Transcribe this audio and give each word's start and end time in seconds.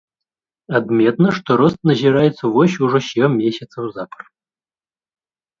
Адметна, 0.79 1.27
што 1.39 1.57
рост 1.61 1.77
назіраецца 1.91 2.43
вось 2.55 2.79
ужо 2.87 2.99
сем 3.09 3.31
месяцаў 3.43 3.83
запар. 3.99 4.23